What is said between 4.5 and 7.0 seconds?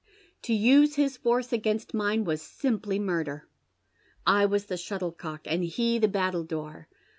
the shuttlecock, and he the battledore.